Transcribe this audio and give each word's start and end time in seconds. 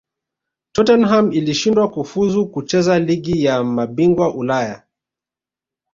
tottenham 0.73 1.31
ilishindwa 1.31 1.89
kufuzu 1.91 2.47
kucheza 2.47 2.99
ligi 2.99 3.43
ya 3.43 3.63
mabingwa 3.63 4.35
ulaya 4.35 4.83